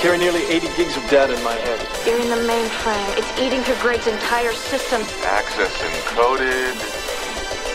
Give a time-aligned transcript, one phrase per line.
[0.00, 2.06] Carry nearly 80 gigs of data in my head.
[2.06, 3.18] You're in the mainframe.
[3.18, 5.02] It's eating through Greg's entire system.
[5.24, 6.74] Access encoded.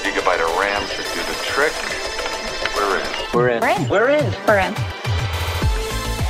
[0.03, 1.73] Gigabyte of RAM should do the trick.
[2.77, 3.05] We're in.
[3.33, 3.61] We're in.
[3.61, 3.89] We're in.
[3.89, 4.47] We're in.
[4.47, 4.73] We're in.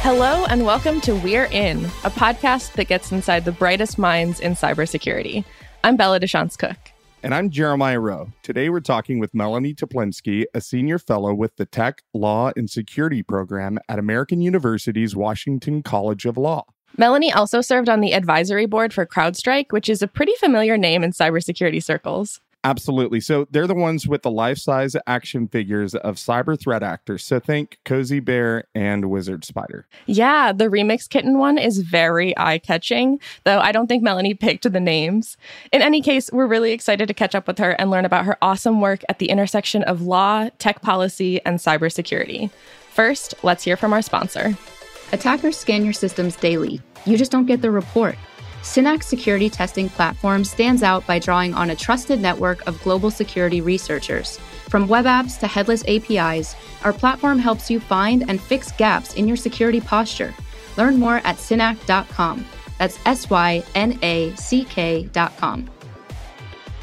[0.02, 4.54] Hello, and welcome to We're In, a podcast that gets inside the brightest minds in
[4.54, 5.46] cybersecurity.
[5.84, 6.93] I'm Bella DeShantz Cook.
[7.24, 8.34] And I'm Jeremiah Roe.
[8.42, 13.24] Today we're talking with Melanie Teplinsky, a senior fellow with the Tech, Law, and Security
[13.24, 16.66] program at American University's Washington College of Law.
[16.98, 21.02] Melanie also served on the advisory board for CrowdStrike, which is a pretty familiar name
[21.02, 22.42] in cybersecurity circles.
[22.66, 23.20] Absolutely.
[23.20, 27.24] So they're the ones with the life size action figures of cyber threat actors.
[27.24, 29.86] So think Cozy Bear and Wizard Spider.
[30.06, 34.72] Yeah, the Remix Kitten one is very eye catching, though I don't think Melanie picked
[34.72, 35.36] the names.
[35.74, 38.38] In any case, we're really excited to catch up with her and learn about her
[38.42, 42.50] awesome work at the intersection of law, tech policy, and cybersecurity.
[42.92, 44.58] First, let's hear from our sponsor.
[45.12, 46.82] Attackers scan your systems daily.
[47.06, 48.16] You just don't get the report.
[48.64, 53.60] Synack security testing platform stands out by drawing on a trusted network of global security
[53.60, 54.38] researchers.
[54.70, 56.56] From web apps to headless APIs,
[56.86, 60.34] our platform helps you find and fix gaps in your security posture.
[60.78, 62.46] Learn more at synack.com.
[62.80, 65.70] That's S Y N A C K.com.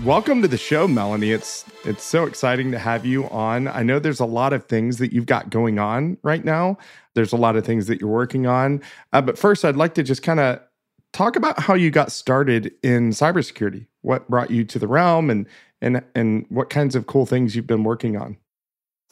[0.05, 1.31] Welcome to the show, Melanie.
[1.31, 3.69] It's it's so exciting to have you on.
[3.69, 6.77] I know there's a lot of things that you've got going on right now.
[7.15, 8.83] There's a lot of things that you're working on.
[9.15, 10.61] Uh, but first, I'd like to just kind of
[11.13, 13.87] talk about how you got started in cybersecurity.
[14.03, 15.47] What brought you to the realm, and
[15.81, 18.37] and and what kinds of cool things you've been working on.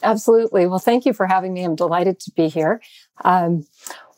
[0.03, 0.67] Absolutely.
[0.67, 1.65] Well, thank you for having me.
[1.65, 2.81] I'm delighted to be here.
[3.25, 3.67] Um,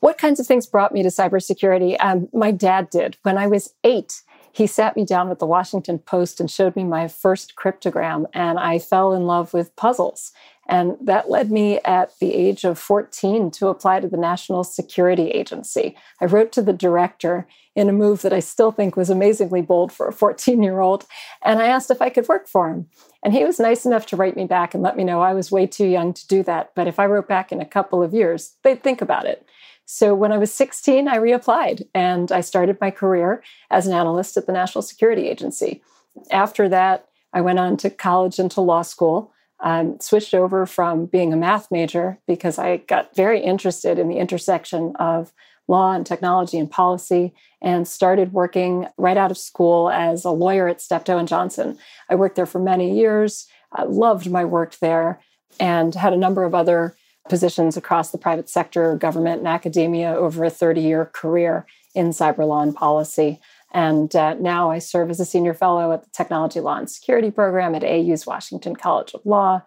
[0.00, 1.96] what kinds of things brought me to cybersecurity?
[2.00, 3.16] Um, my dad did.
[3.22, 6.84] When I was eight, he sat me down with the Washington Post and showed me
[6.84, 10.32] my first cryptogram, and I fell in love with puzzles.
[10.70, 15.30] And that led me at the age of 14 to apply to the National Security
[15.30, 15.96] Agency.
[16.20, 19.92] I wrote to the director in a move that I still think was amazingly bold
[19.92, 21.06] for a 14 year old.
[21.44, 22.86] And I asked if I could work for him.
[23.24, 25.50] And he was nice enough to write me back and let me know I was
[25.50, 26.70] way too young to do that.
[26.76, 29.44] But if I wrote back in a couple of years, they'd think about it.
[29.86, 33.42] So when I was 16, I reapplied and I started my career
[33.72, 35.82] as an analyst at the National Security Agency.
[36.30, 39.32] After that, I went on to college and to law school.
[39.62, 44.16] Um, switched over from being a math major because I got very interested in the
[44.16, 45.32] intersection of
[45.68, 47.32] law and technology and policy
[47.62, 51.78] and started working right out of school as a lawyer at Steptoe and Johnson.
[52.08, 55.20] I worked there for many years, I loved my work there,
[55.58, 56.96] and had a number of other
[57.28, 62.46] positions across the private sector, government, and academia over a 30 year career in cyber
[62.46, 63.40] law and policy.
[63.72, 67.30] And uh, now I serve as a senior fellow at the Technology Law and Security
[67.30, 69.62] Program at AU's Washington College of Law.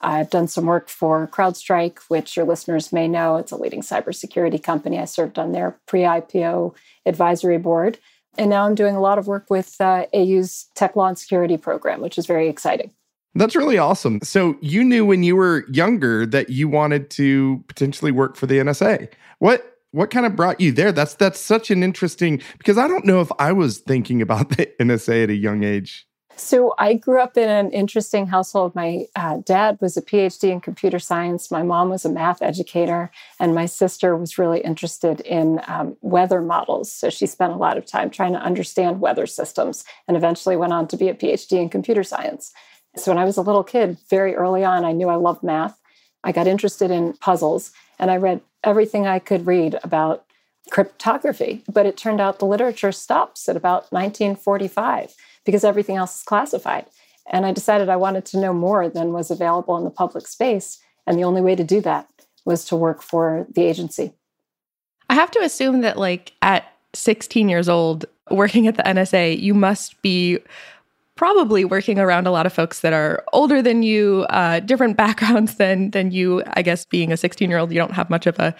[0.00, 3.36] I've done some work for CrowdStrike, which your listeners may know.
[3.36, 4.98] It's a leading cybersecurity company.
[4.98, 6.74] I served on their pre IPO
[7.04, 7.98] advisory board.
[8.36, 11.56] And now I'm doing a lot of work with uh, AU's Tech Law and Security
[11.56, 12.92] Program, which is very exciting.
[13.34, 14.20] That's really awesome.
[14.22, 18.58] So you knew when you were younger that you wanted to potentially work for the
[18.58, 19.08] NSA.
[19.38, 20.92] What what kind of brought you there?
[20.92, 24.66] That's that's such an interesting because I don't know if I was thinking about the
[24.80, 26.06] NSA at a young age.
[26.36, 28.72] So I grew up in an interesting household.
[28.76, 31.50] My uh, dad was a PhD in computer science.
[31.50, 33.10] My mom was a math educator,
[33.40, 36.92] and my sister was really interested in um, weather models.
[36.92, 40.72] So she spent a lot of time trying to understand weather systems, and eventually went
[40.72, 42.52] on to be a PhD in computer science.
[42.94, 45.80] So when I was a little kid, very early on, I knew I loved math.
[46.22, 50.24] I got interested in puzzles, and I read everything I could read about
[50.70, 51.64] cryptography.
[51.68, 55.14] But it turned out the literature stops at about 1945
[55.44, 56.86] because everything else is classified.
[57.30, 60.78] And I decided I wanted to know more than was available in the public space.
[61.06, 62.08] And the only way to do that
[62.44, 64.12] was to work for the agency.
[65.10, 69.54] I have to assume that, like, at 16 years old, working at the NSA, you
[69.54, 70.38] must be
[71.18, 75.56] probably working around a lot of folks that are older than you, uh, different backgrounds
[75.56, 76.42] than than you.
[76.54, 78.54] I guess being a 16 year old, you don't have much of a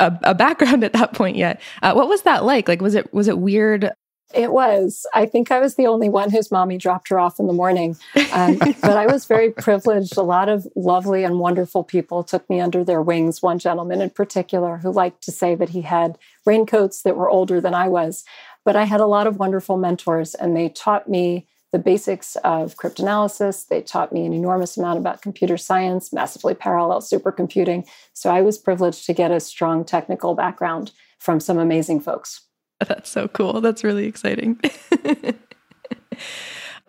[0.00, 1.62] a, a background at that point yet.
[1.82, 2.68] Uh, what was that like?
[2.68, 3.92] Like, was it was it weird?
[4.32, 5.06] It was.
[5.12, 7.96] I think I was the only one whose mommy dropped her off in the morning.
[8.32, 10.16] Um, but I was very privileged.
[10.16, 13.42] A lot of lovely and wonderful people took me under their wings.
[13.42, 17.60] One gentleman in particular who liked to say that he had raincoats that were older
[17.60, 18.24] than I was.
[18.64, 22.76] But I had a lot of wonderful mentors, and they taught me the basics of
[22.76, 23.68] cryptanalysis.
[23.68, 27.88] They taught me an enormous amount about computer science, massively parallel supercomputing.
[28.12, 32.42] So I was privileged to get a strong technical background from some amazing folks.
[32.86, 33.60] That's so cool.
[33.60, 34.60] That's really exciting.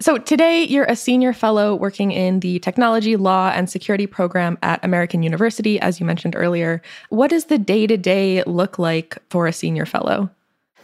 [0.02, 4.84] So, today you're a senior fellow working in the technology, law, and security program at
[4.84, 6.82] American University, as you mentioned earlier.
[7.10, 10.32] What does the day to day look like for a senior fellow?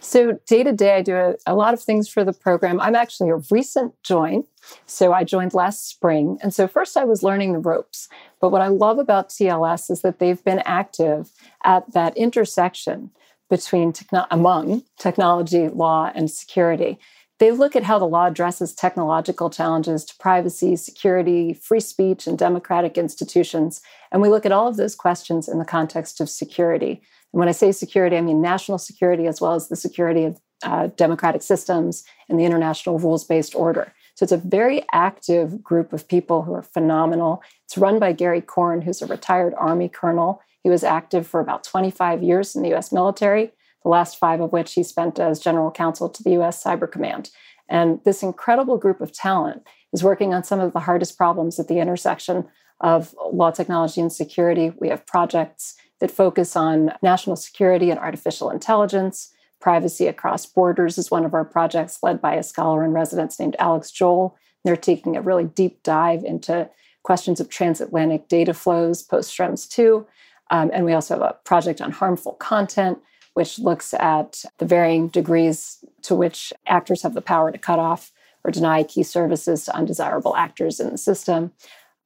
[0.08, 2.80] So, day to day, I do a, a, lot of things for the program.
[2.80, 4.46] I'm actually a recent join.
[4.86, 6.38] So, I joined last spring.
[6.42, 8.08] And so, first, I was learning the ropes.
[8.40, 11.30] But what I love about TLS is that they've been active
[11.66, 13.12] at that intersection
[13.50, 16.98] between techno- among technology, law, and security.
[17.40, 22.38] They look at how the law addresses technological challenges to privacy, security, free speech, and
[22.38, 23.82] democratic institutions.
[24.12, 27.02] And we look at all of those questions in the context of security.
[27.34, 30.40] And when I say security, I mean national security as well as the security of
[30.64, 33.94] uh, democratic systems and the international rules based order.
[34.16, 37.44] So it's a very active group of people who are phenomenal.
[37.66, 40.42] It's run by Gary Corn, who's a retired Army colonel.
[40.64, 43.52] He was active for about 25 years in the US military
[43.88, 47.30] the last five of which he spent as general counsel to the US Cyber Command.
[47.70, 51.70] And this incredible group of talent is working on some of the hardest problems at
[51.70, 52.50] the intersection
[52.82, 54.74] of law, technology, and security.
[54.82, 59.32] We have projects that focus on national security and artificial intelligence.
[59.62, 63.56] Privacy across borders is one of our projects led by a scholar in residence named
[63.58, 64.38] Alex Joel.
[64.66, 66.70] They're taking a really deep dive into
[67.04, 70.06] questions of transatlantic data flows post Schrems 2.
[70.52, 72.98] Um, and we also have a project on harmful content
[73.38, 78.12] which looks at the varying degrees to which actors have the power to cut off
[78.44, 81.52] or deny key services to undesirable actors in the system.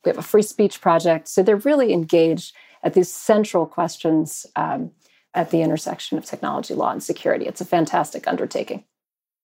[0.03, 1.29] We have a free speech project.
[1.29, 4.91] So they're really engaged at these central questions um,
[5.33, 7.45] at the intersection of technology, law, and security.
[7.45, 8.83] It's a fantastic undertaking.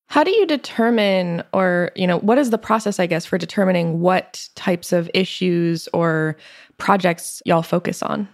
[0.09, 4.01] How do you determine, or, you know, what is the process, I guess, for determining
[4.01, 6.35] what types of issues or
[6.77, 8.27] projects y'all focus on?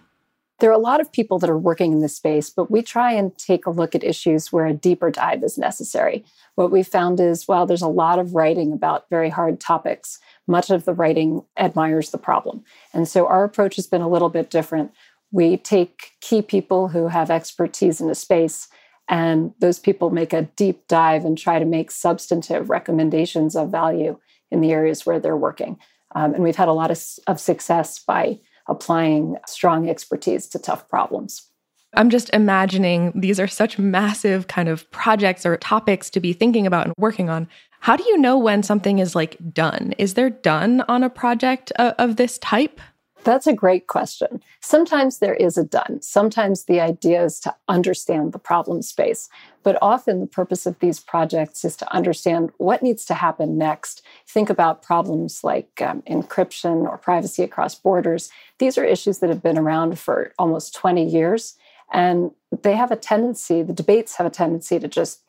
[0.60, 3.12] There are a lot of people that are working in this space, but we try
[3.12, 6.24] and take a look at issues where a deeper dive is necessary.
[6.54, 10.70] What we found is while there's a lot of writing about very hard topics, much
[10.70, 12.62] of the writing admires the problem.
[12.92, 14.92] And so our approach has been a little bit different.
[15.32, 18.68] We take key people who have expertise in a space,
[19.08, 24.18] and those people make a deep dive and try to make substantive recommendations of value
[24.52, 25.78] in the areas where they're working.
[26.14, 30.88] Um, and we've had a lot of, of success by applying strong expertise to tough
[30.88, 31.50] problems.
[31.96, 36.66] I'm just imagining these are such massive kind of projects or topics to be thinking
[36.66, 37.48] about and working on.
[37.80, 39.94] How do you know when something is like done?
[39.98, 42.80] Is there done on a project of, of this type?
[43.24, 44.42] That's a great question.
[44.60, 46.02] Sometimes there is a done.
[46.02, 49.30] Sometimes the idea is to understand the problem space.
[49.62, 54.02] But often the purpose of these projects is to understand what needs to happen next.
[54.28, 58.30] Think about problems like um, encryption or privacy across borders.
[58.58, 61.56] These are issues that have been around for almost 20 years.
[61.92, 62.30] And
[62.62, 65.20] they have a tendency, the debates have a tendency to just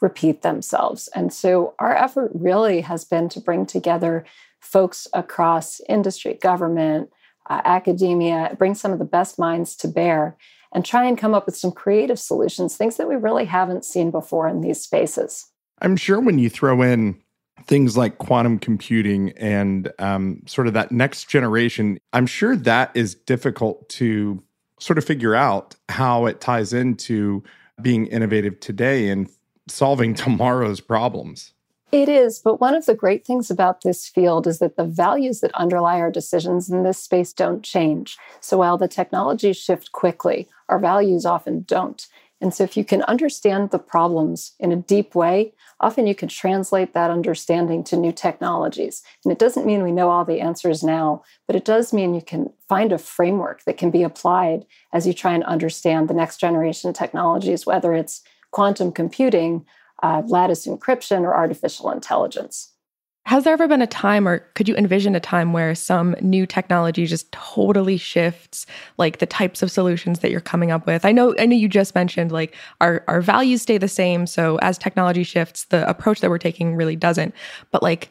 [0.00, 1.08] repeat themselves.
[1.14, 4.24] And so our effort really has been to bring together
[4.60, 7.10] folks across industry, government,
[7.48, 10.36] uh, academia, bring some of the best minds to bear,
[10.72, 14.10] and try and come up with some creative solutions, things that we really haven't seen
[14.10, 15.46] before in these spaces.
[15.80, 17.20] I'm sure when you throw in
[17.66, 23.14] things like quantum computing and um, sort of that next generation, I'm sure that is
[23.14, 24.42] difficult to
[24.80, 27.42] sort of figure out how it ties into
[27.80, 29.28] being innovative today and
[29.68, 31.53] solving tomorrow's problems.
[31.94, 35.38] It is, but one of the great things about this field is that the values
[35.38, 38.18] that underlie our decisions in this space don't change.
[38.40, 42.04] So while the technologies shift quickly, our values often don't.
[42.40, 46.26] And so if you can understand the problems in a deep way, often you can
[46.26, 49.04] translate that understanding to new technologies.
[49.24, 52.22] And it doesn't mean we know all the answers now, but it does mean you
[52.22, 56.38] can find a framework that can be applied as you try and understand the next
[56.38, 59.64] generation technologies, whether it's quantum computing
[60.04, 62.70] uh, lattice encryption or artificial intelligence.
[63.24, 66.44] Has there ever been a time, or could you envision a time where some new
[66.44, 68.66] technology just totally shifts,
[68.98, 71.06] like the types of solutions that you're coming up with?
[71.06, 74.58] I know, I know you just mentioned like our our values stay the same, so
[74.58, 77.34] as technology shifts, the approach that we're taking really doesn't.
[77.70, 78.10] But like,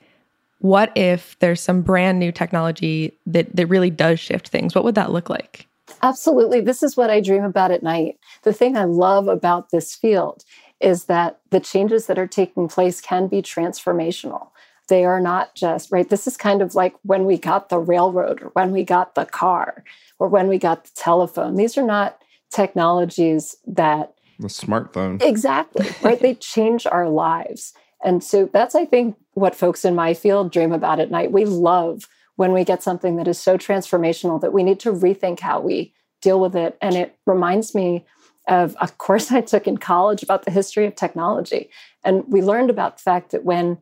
[0.62, 4.74] what if there's some brand new technology that that really does shift things?
[4.74, 5.68] What would that look like?
[6.02, 6.60] Absolutely.
[6.60, 8.18] This is what I dream about at night.
[8.42, 10.44] The thing I love about this field
[10.84, 14.50] is that the changes that are taking place can be transformational.
[14.90, 16.10] They are not just, right?
[16.10, 19.26] This is kind of like when we got the railroad or when we got the
[19.26, 19.84] car
[20.20, 21.56] or when we got the telephone.
[21.56, 22.22] These are not
[22.52, 24.14] technologies that.
[24.40, 25.22] The smartphone.
[25.22, 26.20] Exactly, right?
[26.20, 27.74] they change our lives.
[28.04, 31.32] And so that's, I think, what folks in my field dream about at night.
[31.32, 35.40] We love when we get something that is so transformational that we need to rethink
[35.40, 36.78] how we deal with it.
[36.82, 38.06] And it reminds me
[38.48, 41.70] of a course I took in college about the history of technology.
[42.04, 43.78] And we learned about the fact that when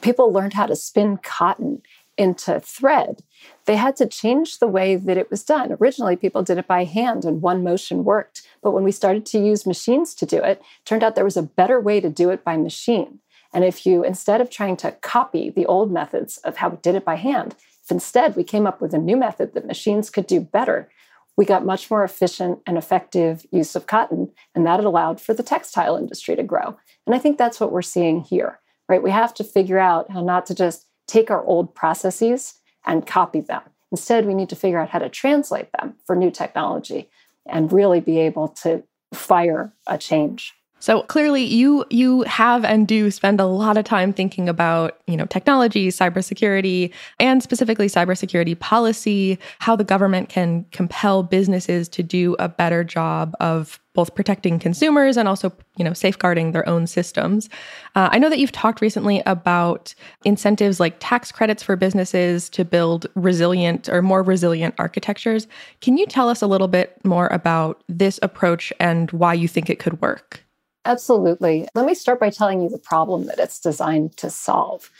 [0.00, 1.82] people learned how to spin cotton
[2.18, 3.22] into thread,
[3.64, 5.76] they had to change the way that it was done.
[5.80, 8.46] Originally, people did it by hand and one motion worked.
[8.62, 11.36] But when we started to use machines to do it, it turned out there was
[11.36, 13.20] a better way to do it by machine.
[13.54, 16.94] And if you, instead of trying to copy the old methods of how we did
[16.94, 20.26] it by hand, if instead we came up with a new method that machines could
[20.26, 20.88] do better,
[21.36, 24.30] we got much more efficient and effective use of cotton.
[24.54, 26.76] And that allowed for the textile industry to grow.
[27.06, 29.02] And I think that's what we're seeing here, right?
[29.02, 32.54] We have to figure out how not to just take our old processes
[32.86, 33.62] and copy them.
[33.90, 37.10] Instead, we need to figure out how to translate them for new technology
[37.46, 40.54] and really be able to fire a change.
[40.82, 45.16] So clearly you you have and do spend a lot of time thinking about, you
[45.16, 52.34] know, technology, cybersecurity, and specifically cybersecurity policy, how the government can compel businesses to do
[52.40, 57.48] a better job of both protecting consumers and also, you know, safeguarding their own systems.
[57.94, 62.64] Uh, I know that you've talked recently about incentives like tax credits for businesses to
[62.64, 65.46] build resilient or more resilient architectures.
[65.80, 69.70] Can you tell us a little bit more about this approach and why you think
[69.70, 70.42] it could work?
[70.84, 71.68] Absolutely.
[71.74, 74.90] Let me start by telling you the problem that it's designed to solve.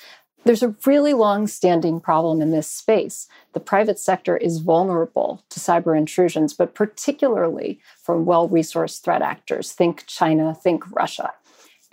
[0.45, 3.29] There's a really long standing problem in this space.
[3.53, 9.73] The private sector is vulnerable to cyber intrusions, but particularly from well resourced threat actors.
[9.73, 11.33] Think China, think Russia.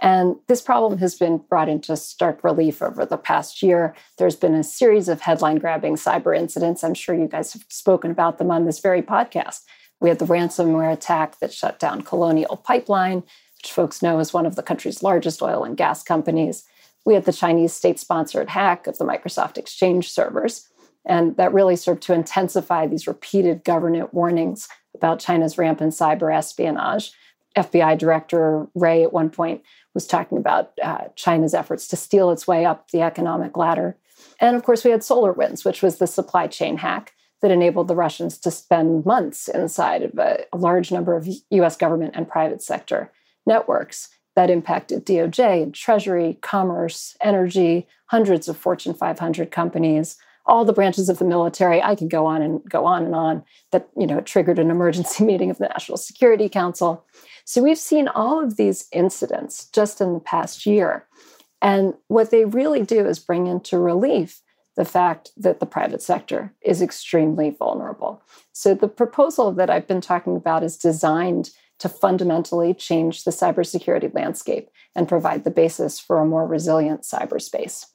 [0.01, 3.93] And this problem has been brought into stark relief over the past year.
[4.17, 6.83] There's been a series of headline grabbing cyber incidents.
[6.83, 9.61] I'm sure you guys have spoken about them on this very podcast.
[9.99, 13.23] We had the ransomware attack that shut down Colonial Pipeline
[13.61, 16.63] which folks know is one of the country's largest oil and gas companies.
[17.05, 20.67] We had the Chinese state sponsored hack of the Microsoft Exchange servers.
[21.05, 27.11] And that really served to intensify these repeated government warnings about China's rampant cyber espionage.
[27.57, 29.61] FBI Director Wray at one point
[29.93, 33.97] was talking about uh, China's efforts to steal its way up the economic ladder.
[34.39, 37.95] And of course, we had SolarWinds, which was the supply chain hack that enabled the
[37.95, 42.61] Russians to spend months inside of a, a large number of US government and private
[42.61, 43.11] sector
[43.49, 50.15] networks that impacted DOJ and Treasury, Commerce, Energy, hundreds of Fortune 500 companies,
[50.45, 51.81] all the branches of the military.
[51.81, 53.43] I could go on and go on and on.
[53.71, 57.03] That you know triggered an emergency meeting of the National Security Council.
[57.43, 61.05] So we've seen all of these incidents just in the past year,
[61.61, 64.41] and what they really do is bring into relief
[64.75, 68.21] the fact that the private sector is extremely vulnerable.
[68.53, 74.13] So the proposal that I've been talking about is designed to fundamentally change the cybersecurity
[74.13, 77.85] landscape and provide the basis for a more resilient cyberspace.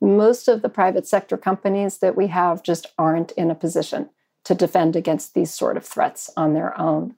[0.00, 4.10] Most of the private sector companies that we have just aren't in a position
[4.44, 7.14] to defend against these sort of threats on their own.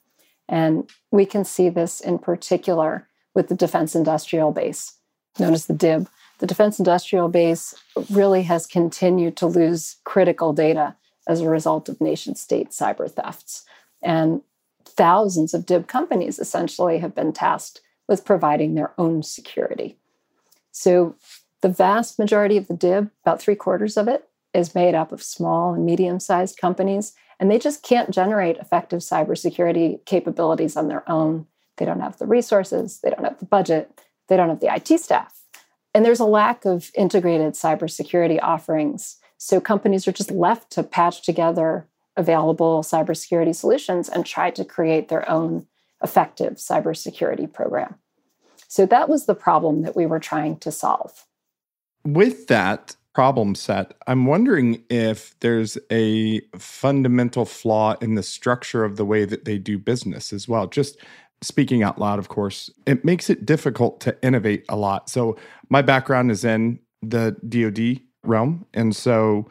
[0.48, 4.94] And we can see this in particular with the defense industrial base,
[5.38, 6.08] known as the DIB.
[6.38, 7.74] The defense industrial base
[8.10, 13.64] really has continued to lose critical data as a result of nation state cyber thefts.
[14.02, 14.40] And
[14.98, 19.96] thousands of DIB companies essentially have been tasked with providing their own security.
[20.72, 21.14] So
[21.62, 25.22] the vast majority of the DIB, about three quarters of it, is made up of
[25.22, 31.08] small and medium sized companies, and they just can't generate effective cybersecurity capabilities on their
[31.08, 31.46] own.
[31.76, 34.98] They don't have the resources, they don't have the budget, they don't have the IT
[34.98, 35.40] staff.
[35.94, 39.16] And there's a lack of integrated cybersecurity offerings.
[39.36, 41.86] So companies are just left to patch together
[42.18, 45.66] available cybersecurity solutions and tried to create their own
[46.02, 47.94] effective cybersecurity program.
[48.66, 51.24] So that was the problem that we were trying to solve.
[52.04, 58.96] With that problem set, I'm wondering if there's a fundamental flaw in the structure of
[58.96, 60.66] the way that they do business as well.
[60.66, 60.98] Just
[61.40, 65.08] speaking out loud, of course, it makes it difficult to innovate a lot.
[65.08, 65.36] So,
[65.70, 68.66] my background is in the DoD realm.
[68.74, 69.48] And so,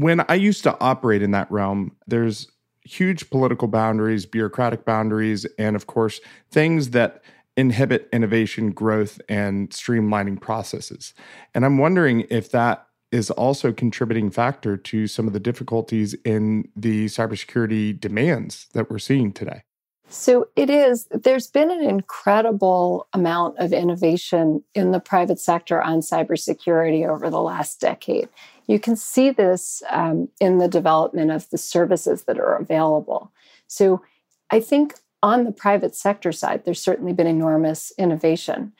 [0.00, 2.48] when I used to operate in that realm, there's
[2.82, 7.22] huge political boundaries, bureaucratic boundaries, and of course, things that
[7.56, 11.14] inhibit innovation, growth, and streamlining processes.
[11.54, 16.14] And I'm wondering if that is also a contributing factor to some of the difficulties
[16.24, 19.62] in the cybersecurity demands that we're seeing today.
[20.08, 25.98] So it is, there's been an incredible amount of innovation in the private sector on
[25.98, 28.28] cybersecurity over the last decade.
[28.68, 33.32] You can see this um, in the development of the services that are available.
[33.66, 34.02] So
[34.50, 38.72] I think on the private sector side, there's certainly been enormous innovation.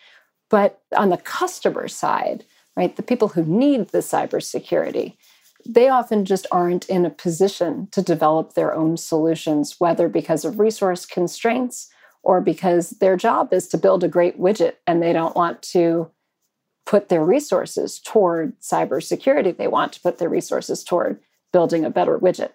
[0.48, 2.44] But on the customer side,
[2.76, 5.16] right, the people who need the cybersecurity,
[5.68, 10.58] they often just aren't in a position to develop their own solutions, whether because of
[10.58, 11.88] resource constraints
[12.22, 16.10] or because their job is to build a great widget and they don't want to
[16.84, 19.56] put their resources toward cybersecurity.
[19.56, 21.20] They want to put their resources toward
[21.52, 22.52] building a better widget.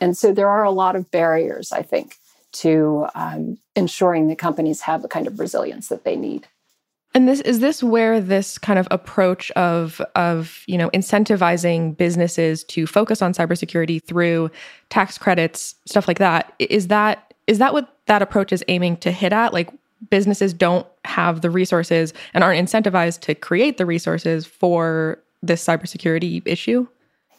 [0.00, 2.16] And so there are a lot of barriers, I think,
[2.52, 6.48] to um, ensuring that companies have the kind of resilience that they need.
[7.16, 12.62] And this is this where this kind of approach of of you know incentivizing businesses
[12.64, 14.50] to focus on cybersecurity through
[14.90, 16.52] tax credits, stuff like that.
[16.58, 19.54] Is that is that what that approach is aiming to hit at?
[19.54, 19.70] Like
[20.10, 26.42] businesses don't have the resources and aren't incentivized to create the resources for this cybersecurity
[26.44, 26.86] issue?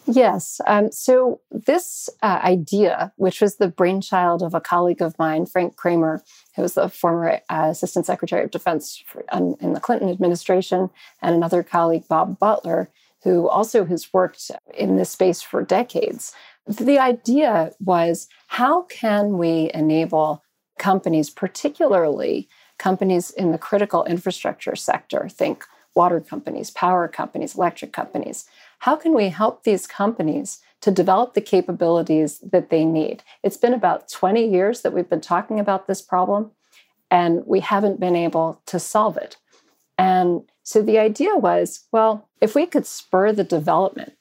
[0.07, 0.61] Yes.
[0.65, 5.75] Um, so, this uh, idea, which was the brainchild of a colleague of mine, Frank
[5.75, 6.23] Kramer,
[6.55, 10.89] who was the former uh, Assistant Secretary of Defense for, um, in the Clinton administration,
[11.21, 12.89] and another colleague, Bob Butler,
[13.23, 16.33] who also has worked in this space for decades.
[16.67, 20.43] The idea was how can we enable
[20.79, 22.47] companies, particularly
[22.77, 28.45] companies in the critical infrastructure sector, think water companies, power companies, electric companies,
[28.79, 33.24] how can we help these companies to develop the capabilities that they need?
[33.43, 36.51] It's been about 20 years that we've been talking about this problem,
[37.10, 39.38] and we haven't been able to solve it.
[39.98, 44.13] And so the idea was well, if we could spur the development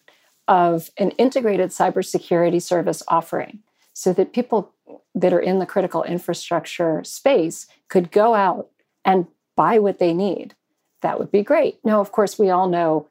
[0.48, 3.60] of an integrated cybersecurity service offering
[3.92, 4.72] so that people
[5.14, 8.68] that are in the critical infrastructure space could go out
[9.04, 10.54] and buy what they need,
[11.02, 11.78] that would be great.
[11.84, 13.08] Now, of course, we all know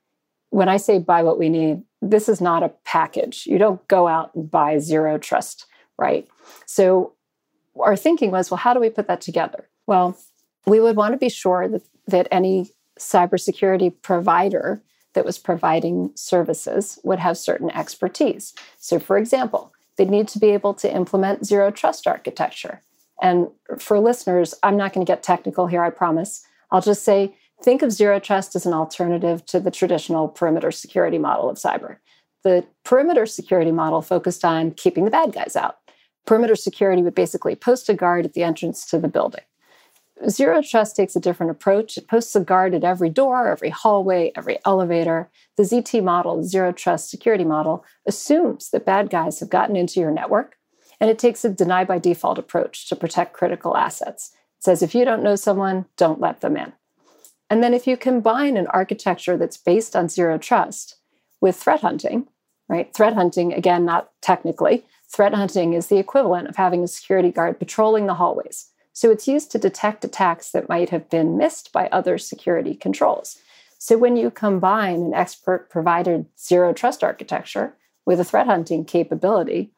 [0.56, 3.46] when I say buy what we need, this is not a package.
[3.46, 5.66] You don't go out and buy zero trust,
[5.98, 6.26] right?
[6.66, 7.12] So
[7.78, 9.68] our thinking was, well, how do we put that together?
[9.86, 10.18] Well,
[10.66, 14.82] we would want to be sure that, that any cybersecurity provider
[15.12, 18.54] that was providing services would have certain expertise.
[18.78, 22.82] So, for example, they'd need to be able to implement zero trust architecture.
[23.22, 26.46] And for listeners, I'm not going to get technical here, I promise.
[26.72, 27.36] I'll just say
[27.66, 31.98] think of zero trust as an alternative to the traditional perimeter security model of cyber.
[32.44, 35.78] The perimeter security model focused on keeping the bad guys out.
[36.28, 39.42] Perimeter security would basically post a guard at the entrance to the building.
[40.30, 41.98] Zero Trust takes a different approach.
[41.98, 45.30] It posts a guard at every door, every hallway, every elevator.
[45.58, 50.00] The ZT model, the Zero Trust security model, assumes that bad guys have gotten into
[50.00, 50.56] your network,
[51.02, 54.32] and it takes a deny by default approach to protect critical assets.
[54.60, 56.74] It says if you don't know someone, don't let them in.
[57.50, 60.96] And then if you combine an architecture that's based on Zero Trust
[61.42, 62.28] with threat hunting,
[62.68, 62.94] right?
[62.94, 67.60] Threat hunting, again, not technically, threat hunting is the equivalent of having a security guard
[67.60, 71.90] patrolling the hallways so it's used to detect attacks that might have been missed by
[71.90, 73.38] other security controls.
[73.78, 79.70] So when you combine an expert provided zero trust architecture with a threat hunting capability,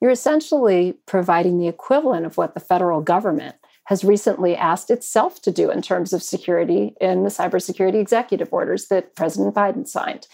[0.00, 3.56] you're essentially providing the equivalent of what the federal government
[3.90, 8.86] has recently asked itself to do in terms of security in the cybersecurity executive orders
[8.86, 10.28] that President Biden signed.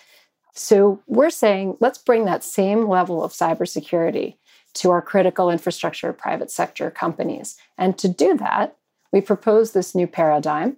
[0.52, 4.36] So we're saying let's bring that same level of cybersecurity
[4.74, 7.56] to our critical infrastructure private sector companies.
[7.78, 8.76] And to do that,
[9.10, 10.76] we propose this new paradigm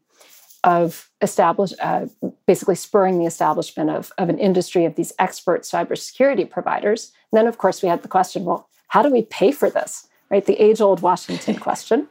[0.63, 2.07] of establish, uh,
[2.47, 7.11] basically spurring the establishment of, of an industry of these expert cybersecurity providers.
[7.33, 10.07] And then, of course, we had the question well, how do we pay for this?
[10.31, 10.47] Right?
[10.47, 12.07] The age old Washington question.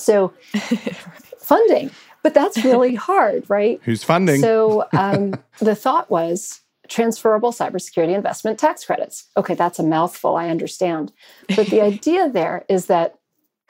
[0.00, 0.32] So,
[1.38, 1.90] funding.
[2.22, 3.80] But that's really hard, right?
[3.84, 4.40] Who's funding?
[4.40, 9.26] So, um, the thought was transferable cybersecurity investment tax credits.
[9.36, 11.12] Okay, that's a mouthful, I understand.
[11.54, 13.18] But the idea there is that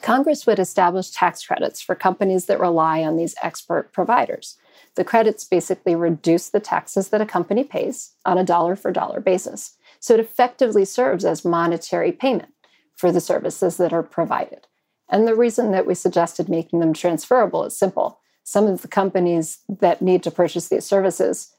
[0.02, 4.56] Congress would establish tax credits for companies that rely on these expert providers.
[4.94, 9.20] The credits basically reduce the taxes that a company pays on a dollar for dollar
[9.20, 9.76] basis.
[10.00, 12.54] So it effectively serves as monetary payment
[12.96, 14.66] for the services that are provided.
[15.08, 18.20] And the reason that we suggested making them transferable is simple.
[18.44, 21.52] Some of the companies that need to purchase these services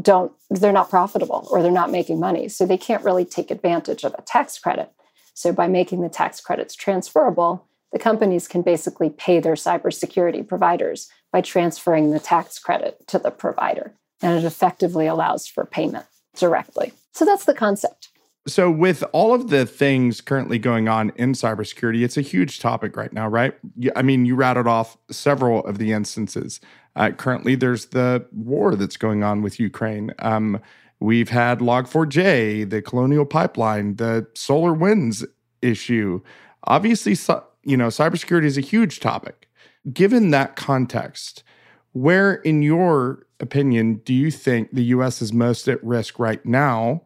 [0.00, 2.48] don't they're not profitable or they're not making money.
[2.48, 4.90] So they can't really take advantage of a tax credit.
[5.34, 11.08] So by making the tax credits transferable the companies can basically pay their cybersecurity providers
[11.32, 13.92] by transferring the tax credit to the provider.
[14.20, 16.92] And it effectively allows for payment directly.
[17.12, 18.08] So that's the concept
[18.46, 22.94] so, with all of the things currently going on in cybersecurity, it's a huge topic
[22.94, 23.54] right now, right?
[23.96, 26.60] I mean, you rattled off several of the instances.
[26.94, 30.12] Uh, currently, there's the war that's going on with Ukraine.
[30.18, 30.60] Um,
[31.00, 35.24] we've had Log4j, the Colonial Pipeline, the Solar Winds
[35.62, 36.20] issue.
[36.64, 37.16] Obviously,
[37.64, 39.48] you know, cybersecurity is a huge topic.
[39.90, 41.44] Given that context,
[41.92, 45.22] where, in your opinion, do you think the U.S.
[45.22, 47.02] is most at risk right now?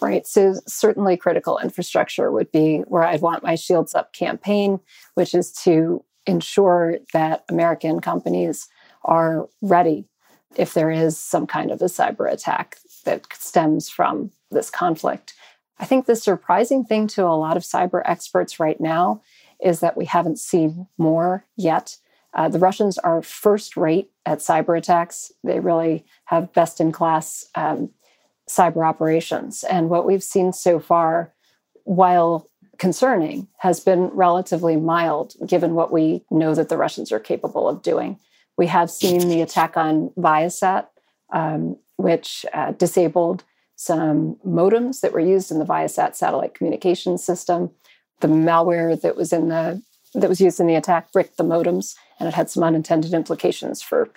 [0.00, 0.26] Right.
[0.26, 4.80] So, certainly critical infrastructure would be where I'd want my Shields Up campaign,
[5.14, 8.68] which is to ensure that American companies
[9.04, 10.04] are ready
[10.56, 15.34] if there is some kind of a cyber attack that stems from this conflict.
[15.78, 19.22] I think the surprising thing to a lot of cyber experts right now
[19.60, 21.96] is that we haven't seen more yet.
[22.34, 25.32] Uh, the Russians are first rate at cyber attacks.
[25.44, 27.90] They really have best in class um,
[28.48, 29.64] cyber operations.
[29.64, 31.32] And what we've seen so far,
[31.84, 37.68] while concerning, has been relatively mild given what we know that the Russians are capable
[37.68, 38.18] of doing.
[38.56, 40.86] We have seen the attack on Viasat,
[41.32, 43.44] um, which uh, disabled
[43.76, 47.70] some modems that were used in the Viasat satellite communication system.
[48.20, 49.82] The malware that was in the
[50.14, 53.82] that was used in the attack bricked the modems, and it had some unintended implications
[53.82, 54.08] for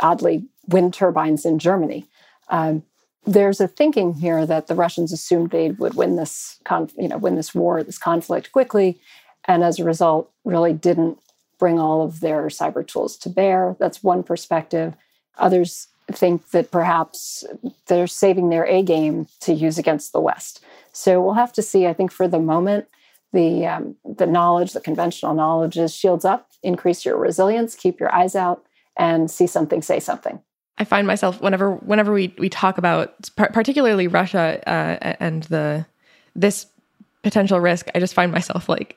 [0.00, 2.06] oddly wind turbines in Germany.
[2.48, 2.82] Um,
[3.26, 7.18] there's a thinking here that the Russians assumed they would win this, conf- you know,
[7.18, 9.00] win this war, this conflict quickly,
[9.46, 11.18] and as a result, really didn't
[11.58, 13.76] bring all of their cyber tools to bear.
[13.78, 14.94] That's one perspective.
[15.38, 17.44] Others think that perhaps
[17.86, 20.62] they're saving their A game to use against the West.
[20.92, 21.86] So we'll have to see.
[21.86, 22.86] I think for the moment,
[23.32, 28.14] the um, the knowledge, the conventional knowledge, is shields up, increase your resilience, keep your
[28.14, 28.64] eyes out,
[28.96, 30.40] and see something, say something.
[30.78, 35.86] I find myself whenever whenever we we talk about particularly Russia uh, and the
[36.34, 36.66] this
[37.22, 38.96] potential risk, I just find myself like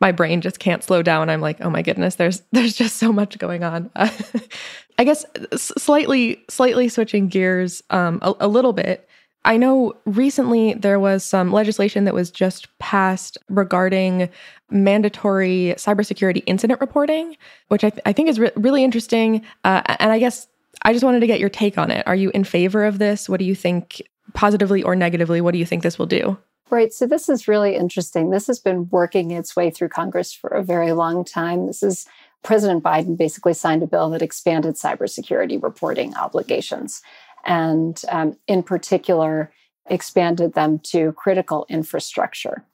[0.00, 1.30] my brain just can't slow down.
[1.30, 3.90] I'm like, oh my goodness, there's there's just so much going on.
[3.96, 4.10] Uh,
[4.98, 5.24] I guess
[5.56, 9.08] slightly slightly switching gears um, a, a little bit.
[9.46, 14.30] I know recently there was some legislation that was just passed regarding
[14.70, 17.36] mandatory cybersecurity incident reporting,
[17.68, 19.44] which I, th- I think is re- really interesting.
[19.62, 20.46] Uh, and I guess
[20.82, 22.06] I just wanted to get your take on it.
[22.06, 23.28] Are you in favor of this?
[23.28, 25.40] What do you think, positively or negatively?
[25.40, 26.36] What do you think this will do?
[26.70, 26.92] Right.
[26.92, 28.30] So this is really interesting.
[28.30, 31.66] This has been working its way through Congress for a very long time.
[31.66, 32.06] This is
[32.42, 37.00] President Biden basically signed a bill that expanded cybersecurity reporting obligations,
[37.44, 39.50] and um, in particular,
[39.86, 42.64] expanded them to critical infrastructure.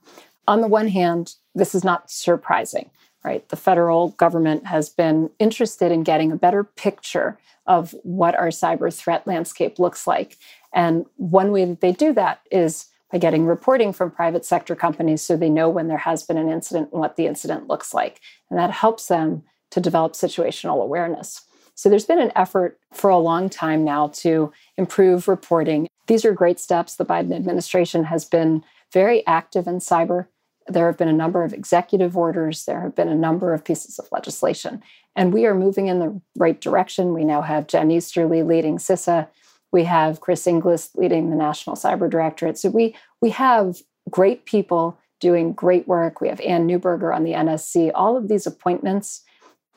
[0.48, 2.90] On the one hand, this is not surprising,
[3.24, 3.48] right?
[3.48, 8.94] The federal government has been interested in getting a better picture of what our cyber
[8.94, 10.36] threat landscape looks like.
[10.72, 15.22] And one way that they do that is by getting reporting from private sector companies
[15.22, 18.20] so they know when there has been an incident and what the incident looks like.
[18.48, 21.42] And that helps them to develop situational awareness.
[21.74, 25.88] So there's been an effort for a long time now to improve reporting.
[26.06, 26.96] These are great steps.
[26.96, 30.26] The Biden administration has been very active in cyber.
[30.68, 33.98] There have been a number of executive orders, there have been a number of pieces
[33.98, 34.82] of legislation,
[35.16, 37.14] and we are moving in the right direction.
[37.14, 39.28] We now have Jen Easterly leading CISA.
[39.72, 42.58] We have Chris Inglis leading the National Cyber Directorate.
[42.58, 46.20] So we we have great people doing great work.
[46.20, 47.90] We have Anne Neuberger on the NSC.
[47.94, 49.22] All of these appointments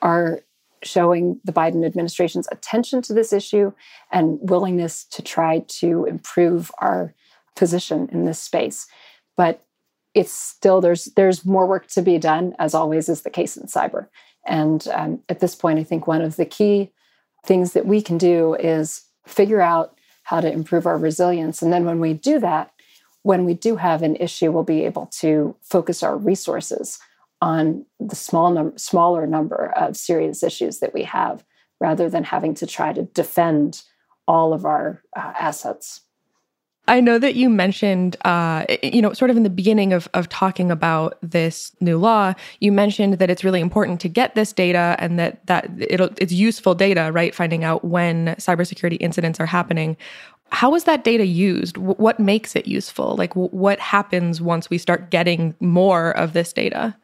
[0.02, 0.40] are
[0.82, 3.72] showing the Biden administration's attention to this issue
[4.10, 7.14] and willingness to try to improve our
[7.56, 8.86] position in this space.
[9.36, 9.63] But
[10.14, 13.66] it's still there's there's more work to be done, as always is the case in
[13.66, 14.08] cyber.
[14.46, 16.92] And um, at this point, I think one of the key
[17.44, 21.62] things that we can do is figure out how to improve our resilience.
[21.62, 22.70] And then when we do that,
[23.22, 26.98] when we do have an issue, we'll be able to focus our resources
[27.40, 31.44] on the small num- smaller number of serious issues that we have
[31.80, 33.82] rather than having to try to defend
[34.26, 36.00] all of our uh, assets.
[36.86, 40.28] I know that you mentioned, uh, you know, sort of in the beginning of, of
[40.28, 44.94] talking about this new law, you mentioned that it's really important to get this data
[44.98, 47.34] and that that it's useful data, right?
[47.34, 49.96] Finding out when cybersecurity incidents are happening.
[50.50, 51.78] How is that data used?
[51.78, 53.16] What makes it useful?
[53.16, 56.94] Like, what happens once we start getting more of this data?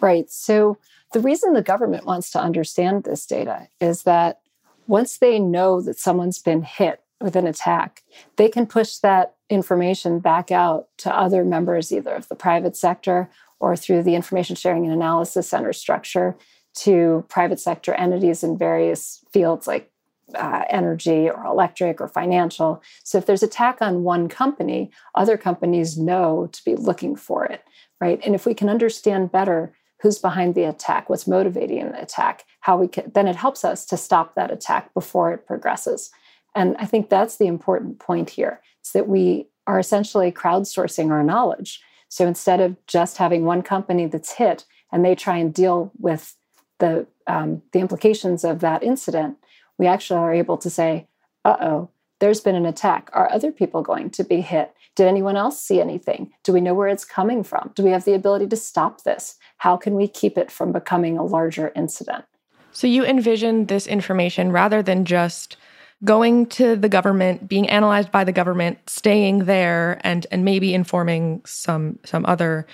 [0.00, 0.30] Right.
[0.30, 0.76] So
[1.12, 4.40] the reason the government wants to understand this data is that
[4.86, 8.02] once they know that someone's been hit with an attack,
[8.36, 13.28] they can push that information back out to other members, either of the private sector
[13.58, 16.36] or through the Information Sharing and Analysis Center structure
[16.72, 19.90] to private sector entities in various fields like
[20.34, 22.82] uh, energy or electric or financial.
[23.02, 27.64] So if there's attack on one company, other companies know to be looking for it,
[28.00, 28.20] right?
[28.24, 32.78] And if we can understand better who's behind the attack, what's motivating the attack, how
[32.78, 36.10] we can, then it helps us to stop that attack before it progresses.
[36.54, 41.22] And I think that's the important point here is that we are essentially crowdsourcing our
[41.22, 41.80] knowledge.
[42.08, 46.36] So instead of just having one company that's hit and they try and deal with
[46.78, 49.36] the, um, the implications of that incident,
[49.78, 51.06] we actually are able to say,
[51.44, 53.10] uh oh, there's been an attack.
[53.12, 54.74] Are other people going to be hit?
[54.96, 56.32] Did anyone else see anything?
[56.44, 57.72] Do we know where it's coming from?
[57.74, 59.36] Do we have the ability to stop this?
[59.58, 62.24] How can we keep it from becoming a larger incident?
[62.72, 65.56] So you envision this information rather than just
[66.04, 71.42] going to the government, being analyzed by the government, staying there, and and maybe informing
[71.44, 72.66] some some other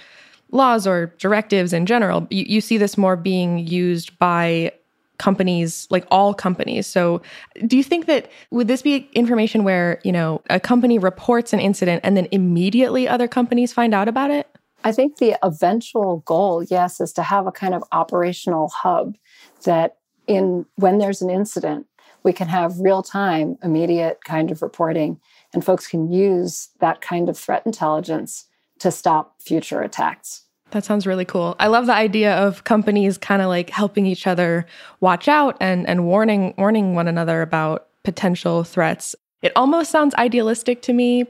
[0.50, 2.26] laws or directives in general.
[2.30, 4.72] You, you see this more being used by
[5.18, 7.22] companies like all companies so
[7.66, 11.58] do you think that would this be information where you know a company reports an
[11.58, 14.46] incident and then immediately other companies find out about it
[14.86, 19.16] I think the eventual goal, yes, is to have a kind of operational hub
[19.64, 19.96] that
[20.28, 21.88] in when there's an incident,
[22.26, 25.20] we can have real time, immediate kind of reporting,
[25.54, 28.46] and folks can use that kind of threat intelligence
[28.80, 30.42] to stop future attacks.
[30.72, 31.54] That sounds really cool.
[31.60, 34.66] I love the idea of companies kind of like helping each other
[34.98, 39.14] watch out and and warning warning one another about potential threats.
[39.42, 41.26] It almost sounds idealistic to me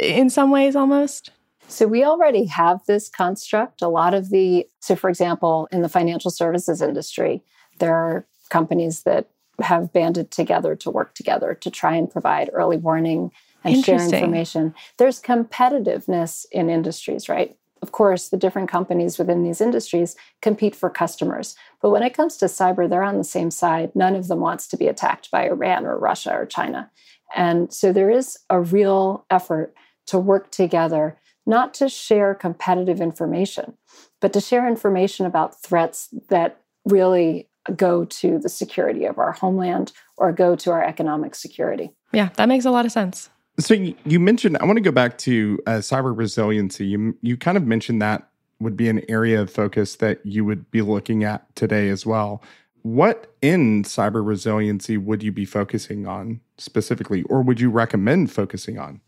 [0.00, 1.30] in some ways almost.
[1.68, 3.82] So we already have this construct.
[3.82, 7.42] A lot of the, so for example, in the financial services industry,
[7.78, 9.28] there are companies that
[9.60, 13.30] have banded together to work together to try and provide early warning
[13.64, 14.74] and share information.
[14.98, 17.56] There's competitiveness in industries, right?
[17.80, 21.56] Of course, the different companies within these industries compete for customers.
[21.80, 23.94] But when it comes to cyber, they're on the same side.
[23.94, 26.90] None of them wants to be attacked by Iran or Russia or China.
[27.34, 29.74] And so there is a real effort
[30.06, 33.76] to work together not to share competitive information,
[34.20, 39.92] but to share information about threats that really go to the security of our homeland
[40.16, 41.92] or go to our economic security.
[42.12, 43.30] Yeah, that makes a lot of sense.
[43.58, 46.86] So you mentioned I want to go back to uh, cyber resiliency.
[46.86, 48.28] You you kind of mentioned that
[48.60, 52.42] would be an area of focus that you would be looking at today as well.
[52.82, 58.78] What in cyber resiliency would you be focusing on specifically, or would you recommend focusing
[58.78, 59.00] on?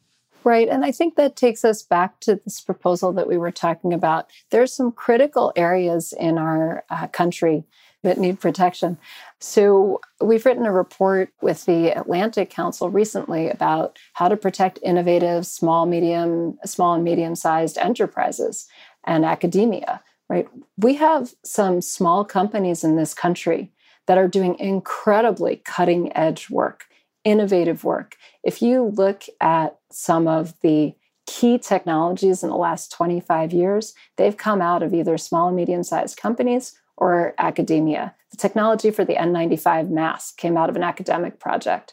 [0.45, 0.69] Right.
[0.69, 4.31] And I think that takes us back to this proposal that we were talking about.
[4.51, 7.65] There's some critical areas in our uh, country
[8.05, 8.97] that need protection.
[9.41, 15.47] So, we've written a report with the Atlantic Council recently about how to protect innovative
[15.47, 18.67] small, medium, small and medium-sized enterprises
[19.05, 20.49] and academia, right?
[20.79, 23.73] We have some small companies in this country
[24.07, 26.85] that are doing incredibly cutting-edge work
[27.25, 28.17] innovative work.
[28.43, 30.95] If you look at some of the
[31.27, 35.83] key technologies in the last 25 years, they've come out of either small and medium
[35.83, 38.15] sized companies or academia.
[38.31, 41.93] The technology for the N95 mask came out of an academic project.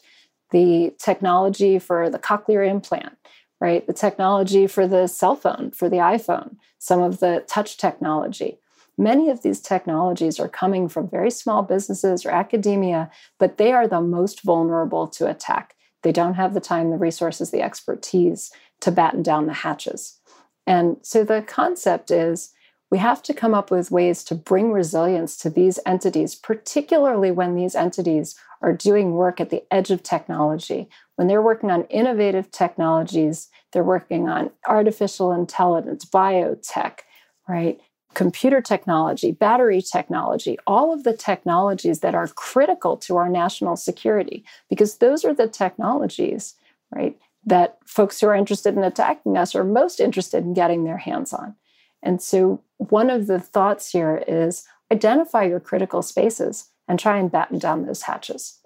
[0.51, 3.17] The technology for the cochlear implant,
[3.59, 3.85] right?
[3.85, 8.59] The technology for the cell phone, for the iPhone, some of the touch technology.
[8.97, 13.09] Many of these technologies are coming from very small businesses or academia,
[13.39, 15.75] but they are the most vulnerable to attack.
[16.03, 20.19] They don't have the time, the resources, the expertise to batten down the hatches.
[20.67, 22.51] And so the concept is
[22.91, 27.55] we have to come up with ways to bring resilience to these entities, particularly when
[27.55, 30.89] these entities are doing work at the edge of technology.
[31.15, 36.99] When they're working on innovative technologies, they're working on artificial intelligence, biotech,
[37.47, 37.79] right?
[38.13, 44.43] computer technology, battery technology, all of the technologies that are critical to our national security,
[44.69, 46.55] because those are the technologies,
[46.93, 50.97] right, that folks who are interested in attacking us are most interested in getting their
[50.97, 51.55] hands on.
[52.03, 57.31] And so, one of the thoughts here is identify your critical spaces and try and
[57.31, 58.59] batten down those hatches.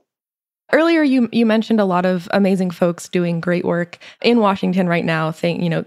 [0.71, 5.05] Earlier, you you mentioned a lot of amazing folks doing great work in Washington right
[5.05, 5.31] now.
[5.31, 5.83] Think you know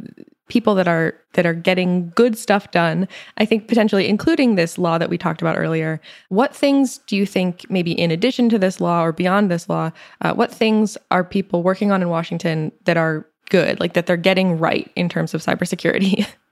[0.48, 3.06] people that are that are getting good stuff done
[3.36, 7.24] i think potentially including this law that we talked about earlier what things do you
[7.24, 9.90] think maybe in addition to this law or beyond this law
[10.22, 14.16] uh, what things are people working on in washington that are good like that they're
[14.16, 16.26] getting right in terms of cybersecurity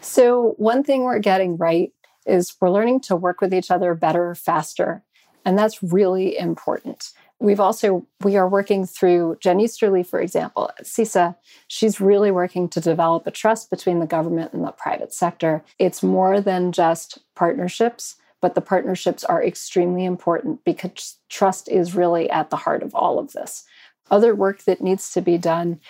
[0.00, 1.92] so one thing we're getting right
[2.26, 5.02] is we're learning to work with each other better faster
[5.44, 10.84] and that's really important We've also, we are working through Jen Easterly, for example, at
[10.84, 11.34] CISA.
[11.68, 15.64] She's really working to develop a trust between the government and the private sector.
[15.78, 22.28] It's more than just partnerships, but the partnerships are extremely important because trust is really
[22.28, 23.64] at the heart of all of this.
[24.10, 25.80] Other work that needs to be done.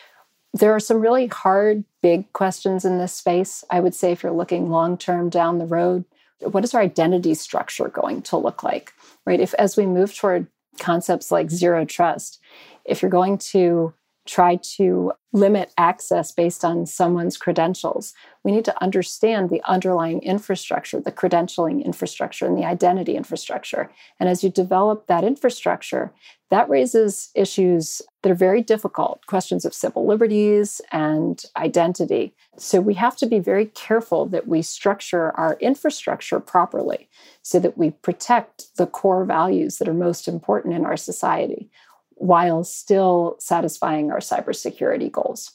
[0.52, 3.64] There are some really hard, big questions in this space.
[3.70, 6.04] I would say if you're looking long term down the road,
[6.40, 8.92] what is our identity structure going to look like?
[9.26, 9.40] Right?
[9.40, 10.46] If as we move toward
[10.78, 12.40] concepts like zero trust,
[12.84, 13.92] if you're going to
[14.30, 18.14] try to limit access based on someone's credentials,
[18.44, 23.90] we need to understand the underlying infrastructure, the credentialing infrastructure, and the identity infrastructure.
[24.18, 26.12] And as you develop that infrastructure,
[26.50, 32.34] that raises issues that are very difficult questions of civil liberties and identity.
[32.56, 37.08] So we have to be very careful that we structure our infrastructure properly
[37.42, 41.70] so that we protect the core values that are most important in our society
[42.20, 45.52] while still satisfying our cybersecurity goals.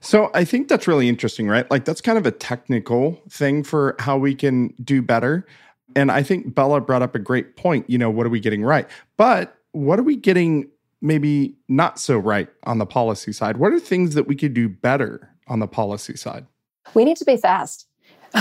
[0.00, 1.68] So I think that's really interesting, right?
[1.70, 5.46] Like that's kind of a technical thing for how we can do better.
[5.96, 7.88] And I think Bella brought up a great point.
[7.88, 8.86] You know, what are we getting right?
[9.16, 10.68] But what are we getting
[11.00, 13.56] maybe not so right on the policy side?
[13.56, 16.46] What are things that we could do better on the policy side?
[16.92, 17.86] We need to be fast.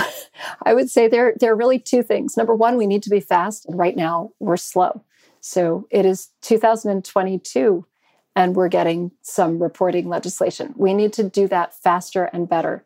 [0.65, 2.35] I would say there, there are really two things.
[2.35, 3.65] Number one, we need to be fast.
[3.65, 5.05] And right now, we're slow.
[5.41, 7.85] So it is 2022
[8.35, 10.73] and we're getting some reporting legislation.
[10.77, 12.85] We need to do that faster and better.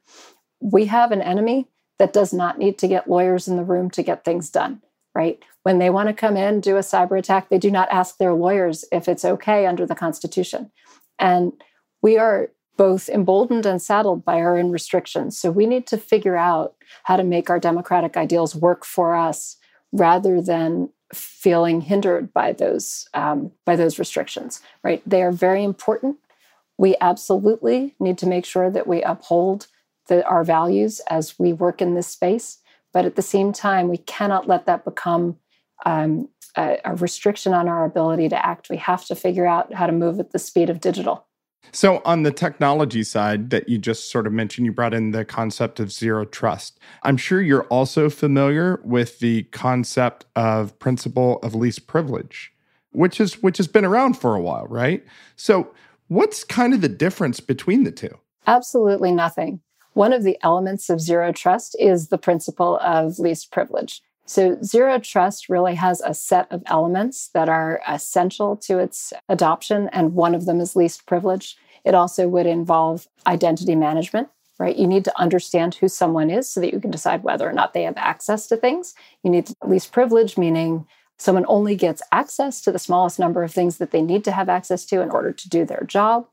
[0.59, 1.67] We have an enemy
[1.99, 4.81] that does not need to get lawyers in the room to get things done,
[5.13, 5.39] right?
[5.63, 8.33] When they want to come in, do a cyber attack, they do not ask their
[8.33, 10.71] lawyers if it's okay under the Constitution.
[11.19, 11.53] And
[12.01, 15.37] we are both emboldened and saddled by our own restrictions.
[15.37, 19.57] So we need to figure out how to make our democratic ideals work for us
[19.93, 25.01] rather than feeling hindered by those um, by those restrictions right?
[25.05, 26.17] They are very important.
[26.77, 29.67] We absolutely need to make sure that we uphold
[30.07, 32.59] the, our values as we work in this space
[32.93, 35.37] but at the same time we cannot let that become
[35.85, 38.69] um, a, a restriction on our ability to act.
[38.69, 41.25] We have to figure out how to move at the speed of digital
[41.71, 45.25] so, on the technology side that you just sort of mentioned, you brought in the
[45.25, 46.79] concept of zero trust.
[47.03, 52.53] I'm sure you're also familiar with the concept of principle of least privilege,
[52.91, 55.03] which is which has been around for a while, right?
[55.35, 55.73] So,
[56.07, 58.17] what's kind of the difference between the two?
[58.47, 59.61] Absolutely nothing.
[59.93, 64.01] One of the elements of zero trust is the principle of least privilege.
[64.27, 69.87] So, zero trust really has a set of elements that are essential to its adoption,
[69.91, 71.57] and one of them is least privilege.
[71.83, 74.75] It also would involve identity management, right?
[74.75, 77.73] You need to understand who someone is so that you can decide whether or not
[77.73, 78.95] they have access to things.
[79.23, 83.77] You need least privilege, meaning someone only gets access to the smallest number of things
[83.77, 86.27] that they need to have access to in order to do their job,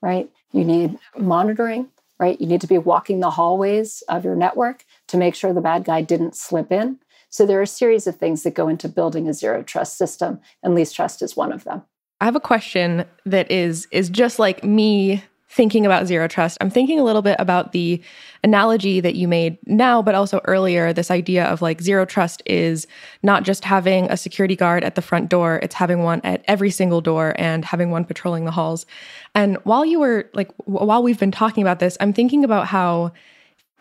[0.00, 0.30] right?
[0.52, 1.88] You need monitoring,
[2.20, 2.40] right?
[2.40, 5.84] You need to be walking the hallways of your network to make sure the bad
[5.84, 6.98] guy didn't slip in.
[7.32, 10.38] So there are a series of things that go into building a zero trust system,
[10.62, 11.82] and least trust is one of them.
[12.20, 16.56] I have a question that is is just like me thinking about zero trust.
[16.60, 18.02] I'm thinking a little bit about the
[18.44, 20.92] analogy that you made now, but also earlier.
[20.92, 22.86] This idea of like zero trust is
[23.22, 26.70] not just having a security guard at the front door; it's having one at every
[26.70, 28.84] single door and having one patrolling the halls.
[29.34, 33.12] And while you were like, while we've been talking about this, I'm thinking about how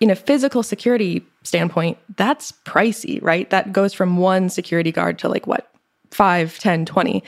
[0.01, 3.49] in a physical security standpoint, that's pricey, right?
[3.51, 5.71] That goes from one security guard to like what,
[6.09, 7.23] 5, 10, 20.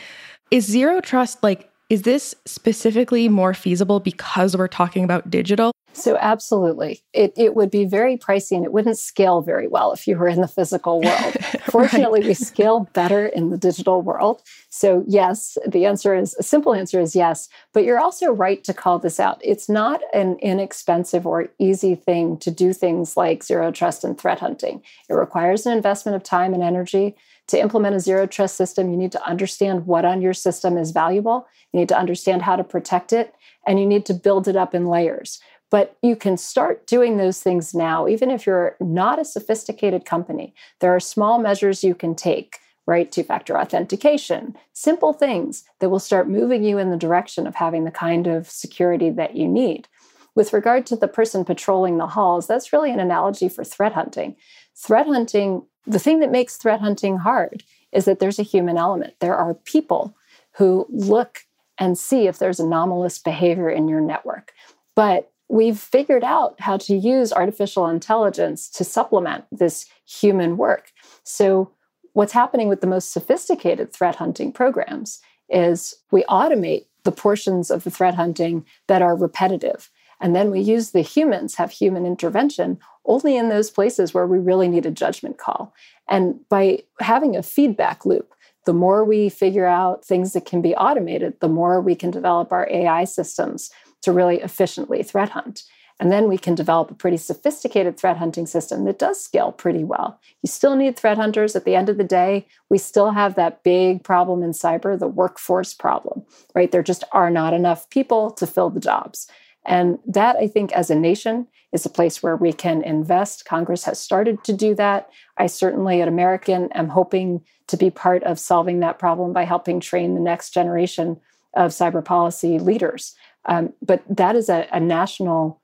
[0.52, 5.72] Is zero trust like, is this specifically more feasible because we're talking about digital?
[5.94, 7.04] So, absolutely.
[7.14, 10.28] It, it would be very pricey and it wouldn't scale very well if you were
[10.28, 11.38] in the physical world.
[11.74, 12.28] Fortunately, right.
[12.28, 14.44] we scale better in the digital world.
[14.70, 17.50] So, yes, the answer is a simple answer is yes.
[17.74, 19.42] But you're also right to call this out.
[19.44, 24.40] It's not an inexpensive or easy thing to do things like zero trust and threat
[24.40, 24.84] hunting.
[25.10, 27.16] It requires an investment of time and energy.
[27.48, 30.92] To implement a zero trust system, you need to understand what on your system is
[30.92, 31.48] valuable.
[31.72, 33.34] You need to understand how to protect it,
[33.66, 35.40] and you need to build it up in layers.
[35.74, 40.54] But you can start doing those things now, even if you're not a sophisticated company.
[40.82, 43.12] There are small measures you can take, right?
[43.12, 47.86] Two factor authentication, simple things that will start moving you in the direction of having
[47.86, 49.88] the kind of security that you need.
[50.36, 54.36] With regard to the person patrolling the halls, that's really an analogy for threat hunting.
[54.76, 59.16] Threat hunting, the thing that makes threat hunting hard is that there's a human element.
[59.22, 60.16] There are people
[60.52, 61.46] who look
[61.80, 64.54] and see if there's anomalous behavior in your network.
[64.96, 70.92] But we've figured out how to use artificial intelligence to supplement this human work.
[71.24, 71.72] So,
[72.14, 77.84] what's happening with the most sophisticated threat hunting programs is we automate the portions of
[77.84, 79.90] the threat hunting that are repetitive.
[80.22, 84.38] And then we use the humans, have human intervention only in those places where we
[84.38, 85.74] really need a judgment call.
[86.08, 88.34] And by having a feedback loop,
[88.66, 92.52] the more we figure out things that can be automated, the more we can develop
[92.52, 93.70] our AI systems
[94.04, 95.64] to really efficiently threat hunt.
[96.00, 99.84] And then we can develop a pretty sophisticated threat hunting system that does scale pretty
[99.84, 100.20] well.
[100.42, 101.56] You still need threat hunters.
[101.56, 105.08] At the end of the day, we still have that big problem in cyber, the
[105.08, 106.24] workforce problem,
[106.56, 106.72] right?
[106.72, 109.28] There just are not enough people to fill the jobs.
[109.66, 113.46] And that, I think, as a nation, is a place where we can invest.
[113.46, 115.10] Congress has started to do that.
[115.38, 119.80] I certainly, at American, am hoping to be part of solving that problem by helping
[119.80, 121.22] train the next generation
[121.54, 123.16] of cyber policy leaders.
[123.46, 125.62] Um, but that is a, a national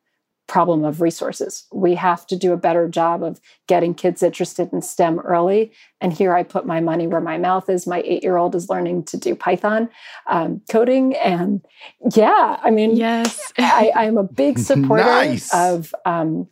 [0.47, 1.65] problem of resources.
[1.71, 5.71] We have to do a better job of getting kids interested in STEM early.
[6.01, 7.85] And here I put my money where my mouth is.
[7.85, 9.89] My eight year old is learning to do Python
[10.25, 11.15] um, coding.
[11.17, 11.61] And
[12.15, 15.53] yeah, I mean, yes, I, I'm a big supporter Nice.
[15.53, 16.47] of um,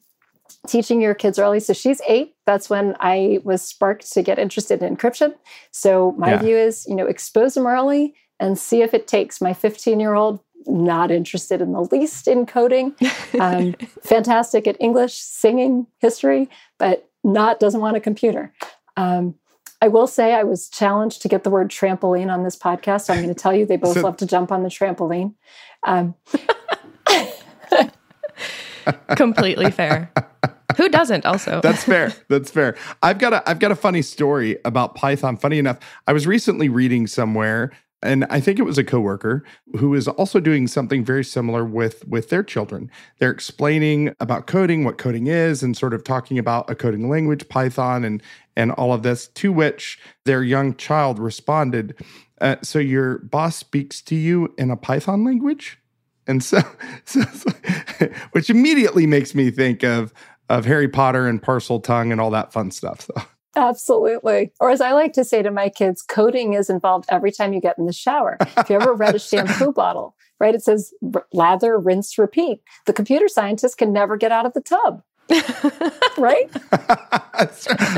[0.67, 1.59] teaching your kids early.
[1.59, 2.35] So she's eight.
[2.45, 5.33] That's when I was sparked to get interested in encryption.
[5.71, 6.37] So my Yeah.
[6.37, 9.41] view is, you know, expose them early and see if it takes.
[9.41, 12.93] My 15 year old, not interested in the least in coding,
[13.39, 18.53] um, fantastic at English, singing, history, but not doesn't want a computer.
[18.95, 19.35] Um,
[19.81, 23.01] I will say I was challenged to get the word trampoline on this podcast.
[23.05, 25.33] So I'm going to tell you they both So- love to jump on the trampoline.
[25.85, 26.15] Um,
[29.15, 30.11] completely fair.
[30.77, 31.25] Who doesn't?
[31.25, 32.13] Also, That's fair.
[32.29, 32.75] That's fair.
[33.01, 35.37] I've got a I've got a funny story about Python.
[35.37, 37.71] Funny enough, I was recently reading somewhere
[38.03, 39.43] and I think it was a coworker
[39.77, 42.91] who is also doing something very similar with with their children.
[43.19, 47.47] They're explaining about coding, what coding is and sort of talking about a coding language,
[47.49, 48.21] Python and
[48.55, 51.95] and all of this to which their young child responded,
[52.41, 55.79] uh, so your boss speaks to you in a Python language?
[56.27, 56.59] And so,
[57.05, 57.51] so, so
[58.31, 60.13] which immediately makes me think of
[60.49, 63.01] of Harry Potter and Parseltongue and all that fun stuff.
[63.01, 63.21] So
[63.57, 64.51] Absolutely.
[64.59, 67.59] Or as I like to say to my kids, coding is involved every time you
[67.59, 68.37] get in the shower.
[68.55, 70.93] If you ever read a shampoo bottle, right, it says
[71.33, 72.61] lather, rinse, repeat.
[72.85, 75.01] The computer scientist can never get out of the tub,
[76.19, 76.51] right?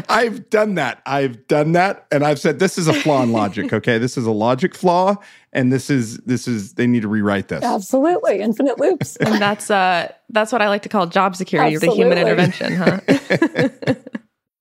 [0.10, 1.02] I've done that.
[1.06, 3.74] I've done that, and I've said this is a flaw in logic.
[3.80, 5.16] Okay, this is a logic flaw,
[5.52, 7.64] and this is this is they need to rewrite this.
[7.64, 8.40] Absolutely.
[8.40, 9.18] Infinite loops.
[9.18, 13.00] and that's uh that's what I like to call job security, the human intervention, huh?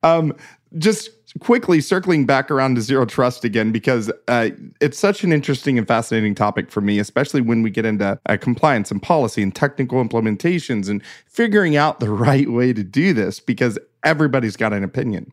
[0.03, 0.35] Um,
[0.77, 1.11] just
[1.41, 4.51] quickly circling back around to zero trust again, because uh,
[4.81, 8.37] it's such an interesting and fascinating topic for me, especially when we get into uh,
[8.37, 13.41] compliance and policy and technical implementations and figuring out the right way to do this,
[13.41, 15.33] because everybody's got an opinion.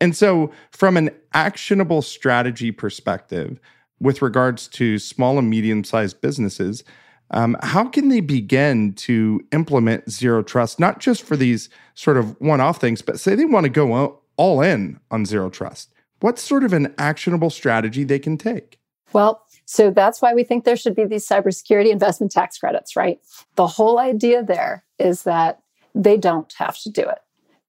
[0.00, 3.58] And so, from an actionable strategy perspective,
[4.00, 6.84] with regards to small and medium sized businesses,
[7.30, 12.38] um, how can they begin to implement zero trust, not just for these sort of
[12.40, 13.94] one off things, but say they want to go
[14.36, 15.92] all in on zero trust?
[16.20, 18.78] What's sort of an actionable strategy they can take?
[19.12, 23.20] Well, so that's why we think there should be these cybersecurity investment tax credits, right?
[23.56, 25.60] The whole idea there is that
[25.94, 27.18] they don't have to do it.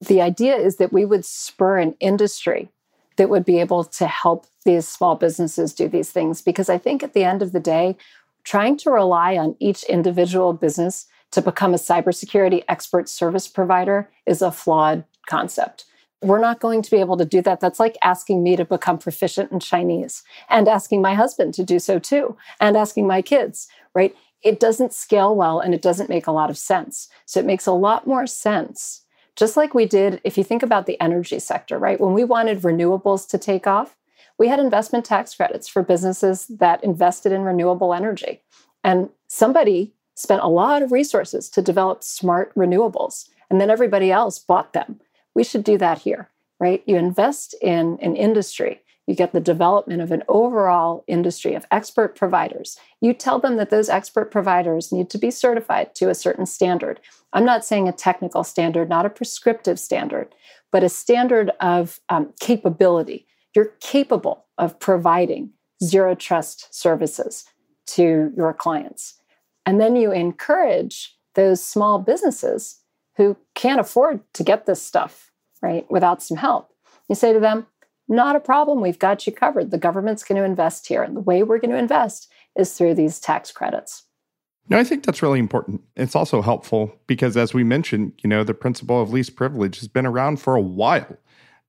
[0.01, 2.69] The idea is that we would spur an industry
[3.15, 6.41] that would be able to help these small businesses do these things.
[6.41, 7.97] Because I think at the end of the day,
[8.43, 14.41] trying to rely on each individual business to become a cybersecurity expert service provider is
[14.41, 15.85] a flawed concept.
[16.21, 17.59] We're not going to be able to do that.
[17.59, 21.79] That's like asking me to become proficient in Chinese and asking my husband to do
[21.79, 24.15] so too, and asking my kids, right?
[24.41, 27.09] It doesn't scale well and it doesn't make a lot of sense.
[27.25, 29.03] So it makes a lot more sense
[29.37, 32.01] just like we did if you think about the energy sector, right?
[32.01, 33.95] When we wanted renewables to take off,
[34.39, 38.41] we had investment tax credits for businesses that invested in renewable energy.
[38.83, 44.39] And somebody spent a lot of resources to develop smart renewables, and then everybody else
[44.39, 44.99] bought them.
[45.37, 46.81] We should do that here, right?
[46.87, 52.15] You invest in an industry, you get the development of an overall industry of expert
[52.15, 52.79] providers.
[53.01, 56.99] You tell them that those expert providers need to be certified to a certain standard.
[57.33, 60.33] I'm not saying a technical standard, not a prescriptive standard,
[60.71, 63.27] but a standard of um, capability.
[63.55, 65.51] You're capable of providing
[65.83, 67.45] zero trust services
[67.89, 69.21] to your clients.
[69.67, 72.81] And then you encourage those small businesses
[73.17, 75.26] who can't afford to get this stuff,
[75.67, 76.71] right, without some help.
[77.09, 77.67] You say to them,
[78.07, 78.81] not a problem.
[78.81, 79.71] We've got you covered.
[79.71, 81.03] The government's going to invest here.
[81.03, 84.03] And the way we're going to invest is through these tax credits.
[84.69, 85.81] No, I think that's really important.
[85.95, 89.87] It's also helpful because, as we mentioned, you know, the principle of least privilege has
[89.87, 91.17] been around for a while.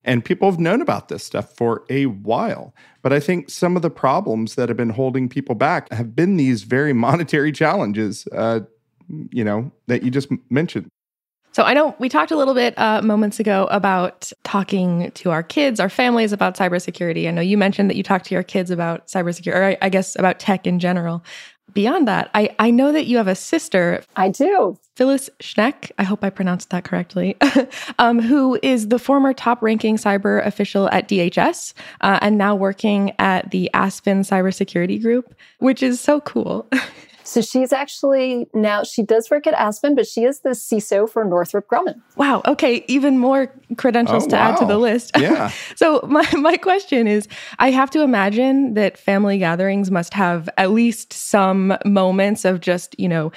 [0.04, 2.74] And people have known about this stuff for a while.
[3.02, 6.36] But I think some of the problems that have been holding people back have been
[6.36, 8.60] these very monetary challenges, uh,
[9.30, 10.88] you know, that you just mentioned.
[11.52, 15.42] So I know we talked a little bit uh, moments ago about talking to our
[15.42, 17.26] kids, our families about cybersecurity.
[17.26, 19.88] I know you mentioned that you talk to your kids about cybersecurity, or I, I
[19.88, 21.24] guess about tech in general.
[21.74, 24.78] Beyond that, I, I know that you have a sister, I do.
[24.96, 25.92] Phyllis Schneck.
[25.98, 27.36] I hope I pronounced that correctly.
[27.98, 33.50] um, who is the former top-ranking cyber official at DHS uh, and now working at
[33.50, 36.68] the Aspen Cybersecurity Group, which is so cool.
[37.28, 41.26] So she's actually now, she does work at Aspen, but she is the CISO for
[41.26, 42.00] Northrop Grumman.
[42.16, 42.40] Wow.
[42.46, 42.86] Okay.
[42.88, 45.10] Even more credentials Oh, to add to the list.
[45.18, 45.52] Yeah.
[45.76, 50.70] so my, my question is I have to imagine that family gatherings must have at
[50.70, 53.30] least some moments of just, you know,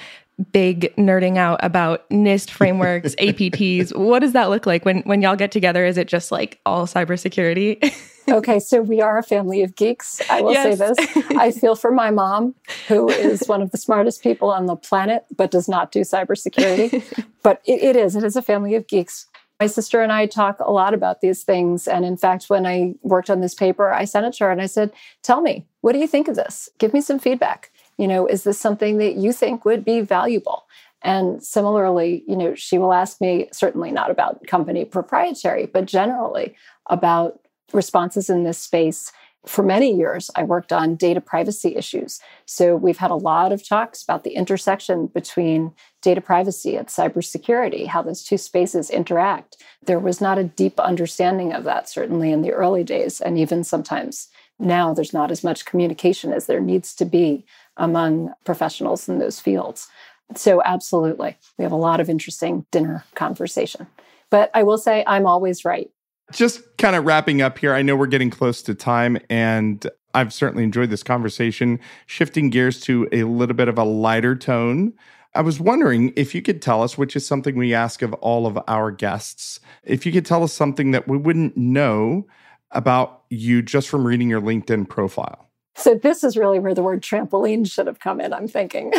[0.52, 3.96] big nerding out about NIST frameworks, APTs.
[3.96, 5.84] What does that look like when when y'all get together?
[5.84, 7.92] Is it just like all cybersecurity?
[8.28, 10.20] okay, so we are a family of geeks.
[10.30, 10.78] I will yes.
[10.78, 11.26] say this.
[11.36, 12.54] I feel for my mom,
[12.88, 17.24] who is one of the smartest people on the planet, but does not do cybersecurity.
[17.42, 18.16] but it, it is.
[18.16, 19.26] It is a family of geeks.
[19.60, 21.86] My sister and I talk a lot about these things.
[21.86, 24.60] And in fact, when I worked on this paper, I sent it to her and
[24.60, 26.68] I said, Tell me, what do you think of this?
[26.78, 27.70] Give me some feedback.
[27.98, 30.66] You know, is this something that you think would be valuable?
[31.02, 36.54] And similarly, you know, she will ask me certainly not about company proprietary, but generally
[36.88, 37.40] about
[37.72, 39.12] responses in this space
[39.46, 42.20] for many years, I worked on data privacy issues.
[42.46, 47.88] So we've had a lot of talks about the intersection between data privacy and cybersecurity,
[47.88, 49.56] how those two spaces interact.
[49.84, 53.20] There was not a deep understanding of that, certainly in the early days.
[53.20, 54.28] And even sometimes
[54.60, 57.44] now, there's not as much communication as there needs to be
[57.76, 59.88] among professionals in those fields.
[60.34, 63.86] So, absolutely, we have a lot of interesting dinner conversation.
[64.30, 65.90] But I will say, I'm always right
[66.32, 67.74] just kind of wrapping up here.
[67.74, 71.78] I know we're getting close to time, and I've certainly enjoyed this conversation.
[72.06, 74.94] Shifting gears to a little bit of a lighter tone.
[75.34, 78.46] I was wondering if you could tell us, which is something we ask of all
[78.46, 82.26] of our guests, if you could tell us something that we wouldn't know
[82.70, 85.48] about you just from reading your LinkedIn profile.
[85.74, 88.92] So, this is really where the word trampoline should have come in, I'm thinking.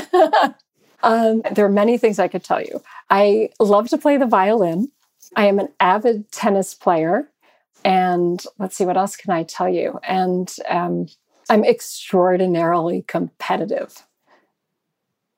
[1.04, 2.82] um, there are many things I could tell you.
[3.10, 4.92] I love to play the violin.
[5.36, 7.30] I am an avid tennis player.
[7.86, 10.00] And let's see, what else can I tell you?
[10.04, 11.08] And um,
[11.50, 14.06] I'm extraordinarily competitive,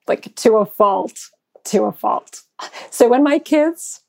[0.07, 1.31] like to a fault,
[1.65, 2.43] to a fault.
[2.91, 4.01] So when my kids,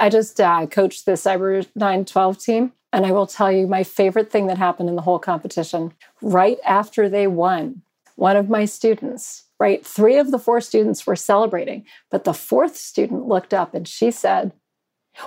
[0.00, 2.72] I just uh, coached the Cyber 912 team.
[2.92, 6.58] And I will tell you my favorite thing that happened in the whole competition right
[6.64, 7.82] after they won,
[8.16, 9.84] one of my students, right?
[9.84, 14.10] Three of the four students were celebrating, but the fourth student looked up and she
[14.10, 14.52] said,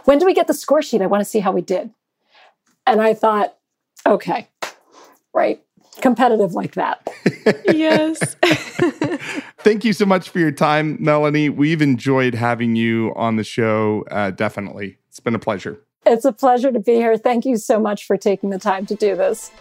[0.06, 1.02] when do we get the score sheet?
[1.02, 1.92] I want to see how we did.
[2.88, 3.56] And I thought,
[4.06, 4.48] okay,
[5.34, 5.64] right,
[6.02, 7.08] competitive like that.
[7.66, 8.36] yes.
[9.60, 11.50] Thank you so much for your time, Melanie.
[11.50, 14.06] We've enjoyed having you on the show.
[14.12, 14.98] Uh, definitely.
[15.10, 15.80] It's been a pleasure.
[16.06, 17.18] It's a pleasure to be here.
[17.18, 19.52] Thank you so much for taking the time to do this.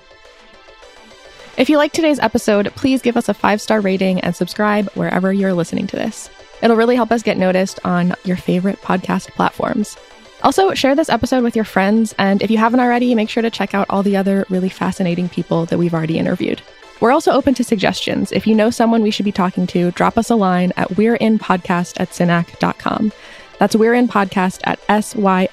[1.57, 5.33] If you like today's episode, please give us a five star rating and subscribe wherever
[5.33, 6.29] you're listening to this.
[6.63, 9.97] It'll really help us get noticed on your favorite podcast platforms.
[10.43, 13.51] Also, share this episode with your friends, and if you haven't already, make sure to
[13.51, 16.61] check out all the other really fascinating people that we've already interviewed.
[17.01, 18.31] We're also open to suggestions.
[18.33, 21.17] If you know someone we should be talking to, drop us a line at we're
[21.17, 23.13] in podcast at synack.com.
[23.59, 25.49] That's we're in podcast at S-Y-N-A-C-K.com.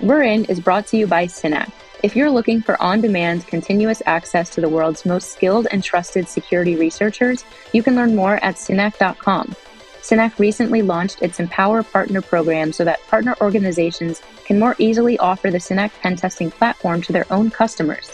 [0.00, 1.72] We're in is brought to you by Synack.
[2.02, 6.28] If you're looking for on demand, continuous access to the world's most skilled and trusted
[6.28, 9.56] security researchers, you can learn more at synack.com.
[10.02, 15.50] Synack recently launched its Empower Partner program so that partner organizations can more easily offer
[15.50, 18.12] the Synack pen testing platform to their own customers.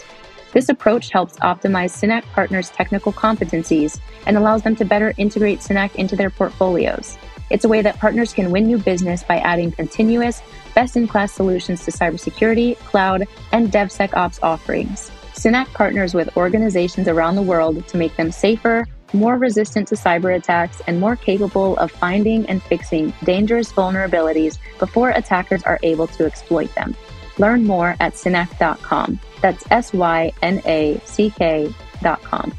[0.53, 5.93] This approach helps optimize Synack partners' technical competencies and allows them to better integrate Synack
[5.95, 7.17] into their portfolios.
[7.49, 10.41] It's a way that partners can win new business by adding continuous,
[10.73, 15.11] best in class solutions to cybersecurity, cloud, and DevSecOps offerings.
[15.33, 20.35] Synack partners with organizations around the world to make them safer, more resistant to cyber
[20.35, 26.25] attacks, and more capable of finding and fixing dangerous vulnerabilities before attackers are able to
[26.25, 26.95] exploit them.
[27.37, 29.19] Learn more at synack.com.
[29.41, 32.53] That's S Y N A C K.com.